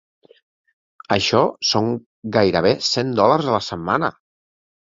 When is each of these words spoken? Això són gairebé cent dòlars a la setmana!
Això 1.15 1.41
són 1.73 1.91
gairebé 2.39 2.75
cent 2.89 3.15
dòlars 3.21 3.51
a 3.51 3.55
la 3.61 3.63
setmana! 3.71 4.15